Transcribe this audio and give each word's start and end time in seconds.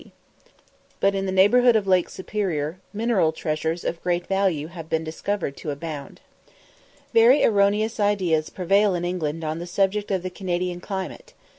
It 0.01 0.07
is 0.07 0.09
very 0.09 0.17
deficient 0.17 0.49
in 0.49 0.49
coal, 0.49 0.97
but 1.11 1.15
in 1.19 1.25
the 1.27 1.31
neighbourhood 1.31 1.75
of 1.75 1.85
Lake 1.85 2.09
Superior 2.09 2.79
mineral 2.91 3.31
treasures 3.31 3.83
of 3.83 4.01
great 4.01 4.25
value 4.25 4.69
have 4.69 4.89
been 4.89 5.03
discovered 5.03 5.55
to 5.57 5.69
abound. 5.69 6.21
Very 7.13 7.43
erroneous 7.45 7.99
ideas 7.99 8.49
prevail 8.49 8.95
in 8.95 9.05
England 9.05 9.43
on 9.43 9.59
the 9.59 9.67
subject 9.67 10.09
of 10.09 10.23
the 10.23 10.31
Canadian 10.31 10.79
climate. 10.81 11.35